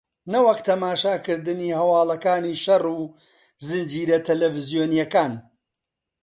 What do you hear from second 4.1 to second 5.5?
تەلەفزیۆنییەکان